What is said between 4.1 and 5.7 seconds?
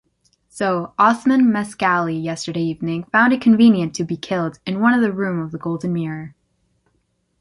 killed in one of the room of the